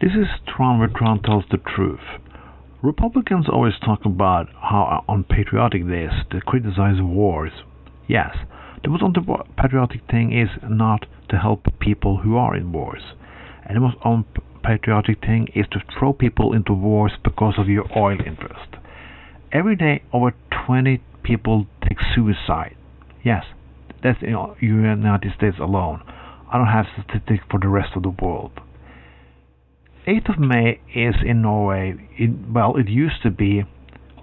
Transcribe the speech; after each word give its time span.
This 0.00 0.12
is 0.12 0.40
Tron 0.46 0.78
where 0.78 0.88
Tron 0.88 1.22
tells 1.22 1.44
the 1.50 1.58
truth. 1.58 2.00
Republicans 2.82 3.50
always 3.50 3.74
talk 3.84 4.06
about 4.06 4.48
how 4.54 5.04
unpatriotic 5.06 5.82
it 5.82 5.92
is 5.92 6.12
to 6.30 6.40
criticize 6.40 7.02
wars. 7.02 7.52
Yes, 8.08 8.34
the 8.82 8.88
most 8.88 9.02
unpatriotic 9.02 10.00
thing 10.10 10.32
is 10.32 10.48
not 10.66 11.04
to 11.28 11.36
help 11.36 11.66
people 11.80 12.16
who 12.16 12.38
are 12.38 12.56
in 12.56 12.72
wars. 12.72 13.12
And 13.66 13.76
the 13.76 13.80
most 13.80 13.98
unpatriotic 14.02 15.20
thing 15.20 15.48
is 15.54 15.66
to 15.72 15.80
throw 15.98 16.14
people 16.14 16.54
into 16.54 16.72
wars 16.72 17.12
because 17.22 17.56
of 17.58 17.68
your 17.68 17.84
oil 17.94 18.16
interest. 18.24 18.76
Every 19.52 19.76
day, 19.76 20.02
over 20.14 20.32
20 20.66 21.02
people 21.22 21.66
take 21.86 21.98
suicide. 22.14 22.74
Yes, 23.22 23.44
that's 24.02 24.22
in 24.22 24.32
the 24.32 24.54
United 24.60 25.34
States 25.36 25.58
alone. 25.60 26.00
I 26.50 26.56
don't 26.56 26.68
have 26.68 26.86
statistics 26.94 27.44
for 27.50 27.60
the 27.60 27.68
rest 27.68 27.90
of 27.96 28.02
the 28.02 28.16
world. 28.22 28.52
8th 30.10 30.30
of 30.30 30.38
May 30.40 30.80
is 30.92 31.14
in 31.24 31.42
Norway, 31.42 31.94
it, 32.18 32.30
well, 32.52 32.74
it 32.74 32.88
used 32.88 33.22
to 33.22 33.30
be 33.30 33.62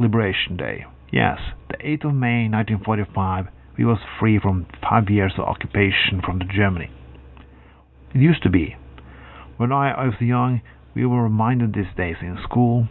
Liberation 0.00 0.56
Day. 0.56 0.84
Yes, 1.12 1.38
the 1.68 1.76
8th 1.76 2.06
of 2.06 2.14
May 2.14 2.48
1945, 2.48 3.46
we 3.78 3.84
was 3.84 3.98
free 4.18 4.40
from 4.40 4.66
five 4.82 5.08
years 5.08 5.34
of 5.38 5.44
occupation 5.44 6.22
from 6.24 6.40
the 6.40 6.44
Germany. 6.44 6.90
It 8.12 8.20
used 8.20 8.42
to 8.42 8.50
be. 8.50 8.74
When 9.58 9.70
I 9.70 10.06
was 10.06 10.14
young, 10.18 10.60
we 10.96 11.06
were 11.06 11.22
reminded 11.22 11.74
these 11.74 11.94
days 11.96 12.16
in 12.20 12.36
school. 12.42 12.88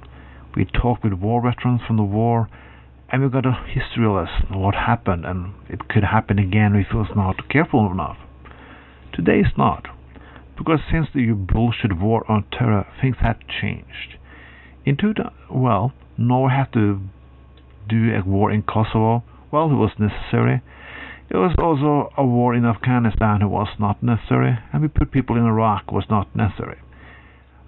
We 0.55 0.64
talked 0.64 1.04
with 1.04 1.20
war 1.20 1.41
veterans 1.41 1.82
from 1.86 1.98
the 1.98 2.04
war, 2.04 2.48
and 3.10 3.22
we 3.22 3.27
got 3.27 3.46
a 3.46 3.62
history 3.68 4.08
lesson 4.08 4.58
what 4.58 4.74
happened, 4.74 5.26
and 5.26 5.54
it 5.68 5.90
could 5.90 6.05
happen 6.05 6.40
again 6.40 6.74
if 6.76 6.88
it 6.94 6.96
was 6.96 7.12
not 7.14 7.50
careful 7.50 7.91
enough. 7.91 8.18
Today 9.12 9.41
it's 9.46 9.58
not. 9.58 9.88
Because 10.58 10.80
since 10.91 11.08
the 11.14 11.32
bullshit 11.32 11.98
war 11.98 12.23
on 12.30 12.45
terror, 12.52 12.88
things 13.02 13.18
have 13.22 13.40
changed. 13.62 14.18
In 14.86 14.98
two, 14.98 15.13
well, 15.52 15.94
Norway 16.18 16.54
had 16.54 16.71
to 16.74 17.02
do 17.88 18.13
a 18.13 18.24
war 18.27 18.52
in 18.52 18.63
Kosovo. 18.63 19.24
Well, 19.52 19.71
it 19.71 19.76
was 19.76 19.91
necessary. 19.99 20.62
It 21.30 21.38
was 21.38 21.55
also 21.57 22.13
a 22.18 22.26
war 22.26 22.54
in 22.54 22.65
Afghanistan 22.65 23.41
who 23.41 23.48
was 23.48 23.68
not 23.80 24.02
necessary, 24.04 24.57
and 24.71 24.82
we 24.82 24.88
put 24.88 25.12
people 25.12 25.35
in 25.38 25.46
Iraq 25.46 25.91
was 25.91 26.05
not 26.10 26.34
necessary. 26.35 26.77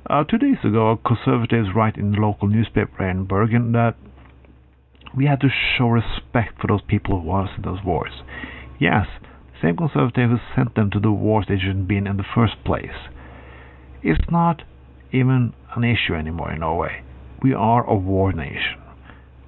Uh, 0.09 0.23
two 0.23 0.38
days 0.38 0.58
ago, 0.64 0.92
a 0.92 0.97
conservatives 0.97 1.69
write 1.75 1.97
in 1.97 2.12
the 2.12 2.19
local 2.19 2.47
newspaper 2.47 3.09
in 3.09 3.25
Bergen 3.25 3.73
that 3.73 3.95
we 5.16 5.25
had 5.25 5.42
to 5.42 5.50
show 5.50 5.88
respect 5.88 6.62
for 6.62 6.67
those 6.67 6.81
people 6.88 7.19
who 7.19 7.28
was 7.28 7.50
in 7.58 7.64
those 7.64 7.84
wars. 7.84 8.22
Yes, 8.80 9.08
same 9.61 9.77
conservative 9.77 10.30
who 10.30 10.38
sent 10.55 10.75
them 10.75 10.89
to 10.91 11.00
the 11.00 11.11
wars 11.11 11.45
they 11.47 11.58
shouldn't 11.58 11.88
be 11.88 11.97
in 11.97 12.08
in 12.08 12.17
the 12.17 12.23
first 12.36 12.63
place. 12.63 13.09
It's 14.03 14.30
not 14.30 14.63
even 15.11 15.53
an 15.75 15.83
issue 15.83 16.13
anymore 16.13 16.52
in 16.52 16.59
Norway. 16.59 17.03
We 17.41 17.53
are 17.53 17.83
a 17.85 17.95
war 17.95 18.31
nation. 18.33 18.81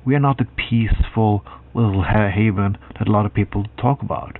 We 0.06 0.16
are 0.16 0.20
not 0.20 0.38
the 0.38 0.46
peaceful 0.46 1.44
little 1.74 2.04
haven 2.04 2.78
that 2.98 3.08
a 3.08 3.12
lot 3.12 3.26
of 3.26 3.34
people 3.34 3.66
talk 3.78 4.02
about. 4.02 4.40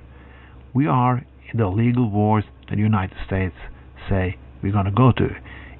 We 0.74 0.86
are 0.86 1.24
in 1.52 1.58
the 1.58 1.68
legal 1.68 2.10
wars 2.10 2.44
that 2.68 2.76
the 2.76 2.82
United 2.82 3.16
States 3.26 3.54
say 4.08 4.36
we're 4.62 4.72
going 4.72 4.86
to 4.86 4.90
go 4.90 5.12
to. 5.12 5.28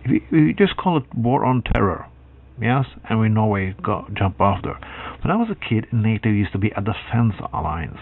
If 0.05 0.23
we, 0.31 0.55
just 0.57 0.77
call 0.77 0.99
it 0.99 1.15
war 1.15 1.45
on 1.45 1.63
terror, 1.63 2.07
yes, 2.61 2.87
and 3.09 3.21
we 3.21 3.29
we 3.29 3.75
go 3.83 4.07
jump 4.17 4.41
after. 4.41 4.75
When 5.23 5.31
I 5.31 5.37
was 5.37 5.49
a 5.51 5.69
kid, 5.69 5.87
NATO 5.93 6.29
used 6.29 6.53
to 6.53 6.59
be 6.59 6.73
a 6.77 6.81
defense 6.81 7.35
alliance. 7.53 7.99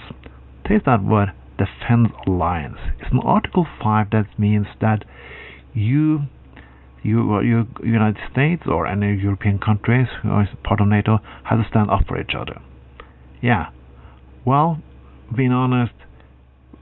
Take 0.67 0.85
that 0.85 1.03
word 1.03 1.33
Defense 1.59 2.09
Alliance. 2.27 2.79
It's 3.01 3.13
an 3.13 3.21
Article 3.25 3.67
5 3.83 4.11
that 4.11 4.27
means 4.39 4.67
that 4.81 5.05
you, 5.75 6.23
you, 7.03 7.35
uh, 7.35 7.41
you 7.41 7.67
United 7.83 8.19
States 8.31 8.63
or 8.67 8.87
any 8.87 9.21
European 9.21 9.59
countries 9.59 10.07
who 10.23 10.31
are 10.31 10.49
part 10.65 10.81
of 10.81 10.89
NATO 10.89 11.19
have 11.45 11.59
to 11.59 11.69
stand 11.69 11.91
up 11.91 12.07
for 12.07 12.21
each 12.21 12.33
other. 12.39 12.61
Yeah. 13.43 13.71
Well, 14.45 14.81
being 15.37 15.53
honest, 15.53 15.93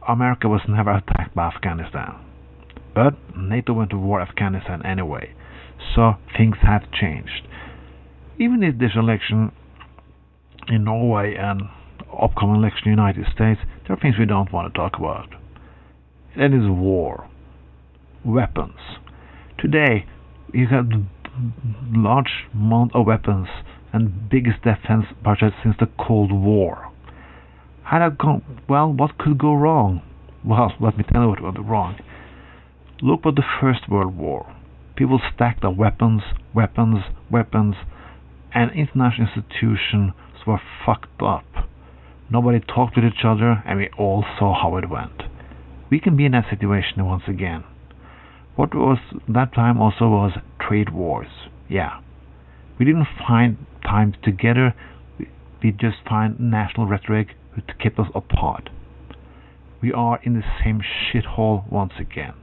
America 0.06 0.48
was 0.48 0.60
never 0.68 0.92
attacked 0.92 1.34
by 1.34 1.48
Afghanistan. 1.48 2.14
But 2.94 3.14
NATO 3.36 3.72
went 3.72 3.90
to 3.90 3.98
war 3.98 4.20
Afghanistan 4.20 4.84
anyway. 4.86 5.34
So 5.94 6.14
things 6.36 6.56
have 6.62 6.90
changed. 6.92 7.46
Even 8.38 8.62
if 8.62 8.78
this 8.78 8.92
election 8.94 9.52
in 10.68 10.84
Norway 10.84 11.34
and 11.38 11.62
upcoming 12.22 12.56
election 12.56 12.88
in 12.88 12.96
the 12.96 13.02
United 13.02 13.26
States, 13.34 13.60
there 13.86 13.96
are 13.96 14.00
things 14.00 14.16
we 14.18 14.26
don't 14.26 14.52
want 14.52 14.72
to 14.72 14.78
talk 14.78 14.98
about. 14.98 15.34
That 16.36 16.52
is 16.52 16.68
war. 16.68 17.28
Weapons. 18.24 18.78
Today, 19.58 20.06
we 20.52 20.66
have 20.70 20.88
large 21.92 22.46
amount 22.52 22.94
of 22.94 23.06
weapons 23.06 23.48
and 23.92 24.28
biggest 24.28 24.62
defense 24.62 25.06
budget 25.22 25.52
since 25.62 25.76
the 25.78 25.88
Cold 25.98 26.32
War. 26.32 26.90
Had 27.84 28.00
that 28.00 28.18
gone 28.18 28.42
well? 28.68 28.92
What 28.92 29.16
could 29.18 29.38
go 29.38 29.54
wrong? 29.54 30.02
Well, 30.44 30.72
let 30.80 30.98
me 30.98 31.04
tell 31.10 31.22
you 31.22 31.28
what 31.28 31.42
went 31.42 31.58
wrong. 31.60 31.98
Look 33.00 33.20
at 33.26 33.36
the 33.36 33.44
First 33.60 33.88
World 33.88 34.16
War. 34.16 34.52
People 34.96 35.20
stacked 35.34 35.64
up 35.64 35.76
weapons, 35.76 36.22
weapons, 36.54 37.00
weapons, 37.30 37.76
and 38.54 38.70
international 38.72 39.28
institutions 39.28 40.12
were 40.46 40.60
fucked 40.84 41.20
up. 41.20 41.44
Nobody 42.28 42.58
talked 42.58 42.96
with 42.96 43.04
each 43.04 43.24
other, 43.24 43.62
and 43.64 43.78
we 43.78 43.88
all 43.96 44.24
saw 44.38 44.60
how 44.60 44.76
it 44.76 44.90
went. 44.90 45.22
We 45.90 46.00
can 46.00 46.16
be 46.16 46.24
in 46.24 46.32
that 46.32 46.50
situation 46.50 47.06
once 47.06 47.22
again. 47.28 47.62
What 48.56 48.74
was 48.74 48.98
that 49.28 49.54
time 49.54 49.80
also 49.80 50.08
was 50.08 50.32
trade 50.60 50.92
wars. 50.92 51.48
Yeah. 51.68 52.00
We 52.78 52.84
didn't 52.84 53.06
find 53.28 53.58
time 53.82 54.14
together, 54.24 54.74
we 55.62 55.70
just 55.70 55.98
find 56.08 56.38
national 56.40 56.86
rhetoric 56.86 57.28
to 57.54 57.74
keep 57.80 57.98
us 57.98 58.08
apart. 58.14 58.70
We 59.80 59.92
are 59.92 60.18
in 60.24 60.34
the 60.34 60.42
same 60.64 60.80
shithole 60.80 61.70
once 61.70 61.92
again. 62.00 62.34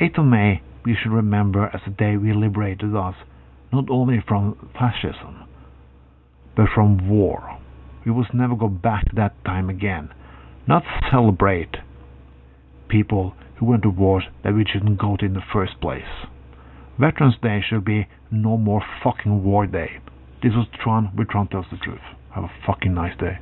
8th 0.00 0.18
of 0.18 0.24
May, 0.24 0.62
we 0.84 0.96
should 0.96 1.12
remember 1.12 1.70
as 1.74 1.82
the 1.84 1.90
day 1.90 2.16
we 2.16 2.32
liberated 2.32 2.96
us, 2.96 3.16
not 3.70 3.90
only 3.90 4.24
from 4.26 4.70
fascism, 4.72 5.44
but 6.56 6.68
from 6.74 7.08
war 7.08 7.58
we 8.04 8.12
must 8.12 8.34
never 8.34 8.54
go 8.54 8.68
back 8.68 9.08
to 9.08 9.16
that 9.16 9.34
time 9.44 9.68
again. 9.68 10.10
Not 10.66 10.82
celebrate 11.10 11.76
people 12.88 13.34
who 13.58 13.66
went 13.66 13.82
to 13.82 13.90
wars 13.90 14.24
that 14.44 14.54
we 14.54 14.64
shouldn't 14.64 14.98
go 14.98 15.16
to 15.16 15.24
in 15.24 15.34
the 15.34 15.42
first 15.52 15.80
place. 15.80 16.26
Veterans 16.98 17.36
Day 17.42 17.60
should 17.68 17.84
be 17.84 18.08
no 18.30 18.56
more 18.56 18.82
fucking 19.02 19.44
war 19.44 19.66
day. 19.66 20.00
This 20.42 20.52
was 20.52 20.66
Tron 20.82 21.10
with 21.16 21.28
Tron 21.28 21.48
Tells 21.48 21.66
the 21.70 21.78
Truth. 21.78 22.00
Have 22.34 22.44
a 22.44 22.50
fucking 22.66 22.94
nice 22.94 23.16
day. 23.18 23.38